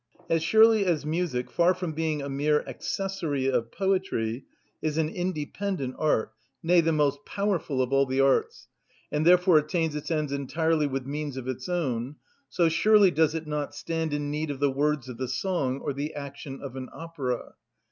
[0.31, 4.45] As surely as music, far from being a mere accessory of poetry,
[4.81, 8.67] is an independent art, nay, the most powerful of all the arts,
[9.11, 12.15] and therefore attains its ends entirely with means of its own,
[12.49, 15.93] so surely does it not stand in need of the words of the song or
[15.93, 17.53] the action of an opera.